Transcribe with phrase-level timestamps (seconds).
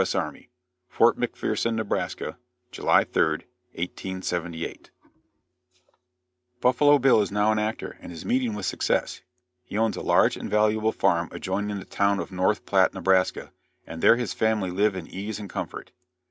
[0.00, 0.14] S.
[0.14, 0.48] Army.
[0.88, 2.38] FORT McPHERSON, NEBRASKA,
[2.72, 4.90] July 3d, 1878
[6.62, 9.20] Buffalo Bill is now an actor, and is meeting with success.
[9.62, 13.52] He owns a large and valuable farm adjoining the town of North Platte, Nebraska,
[13.86, 15.90] and there his family live in ease and comfort.